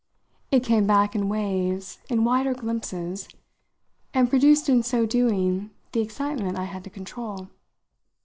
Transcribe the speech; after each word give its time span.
It 0.49 0.63
came 0.63 0.87
back 0.87 1.13
in 1.13 1.29
waves, 1.29 1.99
in 2.09 2.23
wider 2.23 2.55
glimpses, 2.55 3.27
and 4.15 4.31
produced 4.31 4.67
in 4.67 4.81
so 4.81 5.05
doing 5.05 5.69
the 5.91 6.01
excitement 6.01 6.57
I 6.57 6.63
had 6.63 6.83
to 6.85 6.89
control. 6.89 7.49